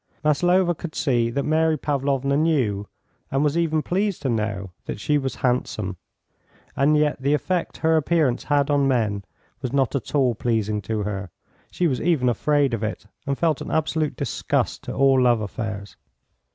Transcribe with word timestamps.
Maslova 0.23 0.73
could 0.73 0.95
see 0.95 1.29
that 1.29 1.43
Mary 1.45 1.77
Pavlovna 1.77 2.35
knew, 2.35 2.87
and 3.29 3.43
was 3.43 3.55
even 3.55 3.83
pleased 3.83 4.23
to 4.23 4.29
know, 4.29 4.71
that 4.87 4.99
she 4.99 5.19
was 5.19 5.35
handsome, 5.45 5.95
and 6.75 6.97
yet 6.97 7.21
the 7.21 7.35
effect 7.35 7.77
her 7.77 7.97
appearance 7.97 8.45
had 8.45 8.71
on 8.71 8.87
men 8.87 9.23
was 9.61 9.71
not 9.71 9.93
at 9.95 10.15
all 10.15 10.33
pleasing 10.33 10.81
to 10.81 11.03
her; 11.03 11.29
she 11.69 11.85
was 11.85 12.01
even 12.01 12.29
afraid 12.29 12.73
of 12.73 12.81
it, 12.81 13.05
and 13.27 13.37
felt 13.37 13.61
an 13.61 13.69
absolute 13.69 14.15
disgust 14.15 14.81
to 14.85 14.91
all 14.91 15.21
love 15.21 15.39
affairs. 15.39 15.95